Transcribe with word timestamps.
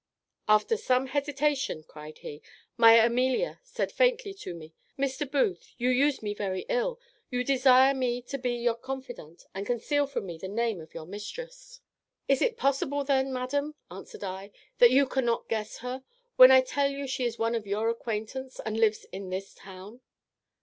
"After 0.47 0.77
some 0.77 1.05
hesitation," 1.05 1.83
cried 1.83 2.17
he, 2.17 2.41
"my 2.75 2.93
Amelia 2.95 3.59
said 3.61 3.91
faintly 3.91 4.33
to 4.33 4.55
me, 4.55 4.73
'Mr. 4.97 5.29
Booth, 5.29 5.75
you 5.77 5.89
use 5.89 6.23
me 6.23 6.33
very 6.33 6.65
ill; 6.69 6.99
you 7.29 7.43
desire 7.43 7.93
me 7.93 8.23
to 8.23 8.39
be 8.39 8.53
your 8.55 8.73
confidante, 8.73 9.45
and 9.53 9.63
conceal 9.67 10.07
from 10.07 10.25
me 10.25 10.39
the 10.39 10.47
name 10.47 10.81
of 10.81 10.95
your 10.95 11.05
mistress.' 11.05 11.81
"Is 12.27 12.41
it 12.41 12.57
possible 12.57 13.03
then, 13.03 13.31
madam," 13.31 13.75
answered 13.91 14.23
I, 14.23 14.49
"that 14.79 14.89
you 14.89 15.05
cannot 15.05 15.47
guess 15.47 15.77
her, 15.85 16.03
when 16.35 16.49
I 16.49 16.61
tell 16.61 16.89
you 16.89 17.05
she 17.05 17.25
is 17.25 17.37
one 17.37 17.53
of 17.53 17.67
your 17.67 17.87
acquaintance, 17.87 18.59
and 18.65 18.79
lives 18.79 19.05
in 19.11 19.29
this 19.29 19.53
town?" 19.53 20.01